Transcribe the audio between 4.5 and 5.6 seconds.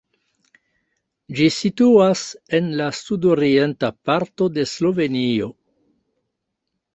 de Slovenio.